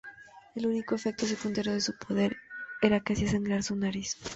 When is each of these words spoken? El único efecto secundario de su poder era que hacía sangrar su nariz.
El 0.55 0.65
único 0.65 0.95
efecto 0.95 1.27
secundario 1.27 1.73
de 1.73 1.79
su 1.79 1.95
poder 1.95 2.35
era 2.81 3.01
que 3.01 3.13
hacía 3.13 3.29
sangrar 3.29 3.61
su 3.61 3.75
nariz. 3.75 4.17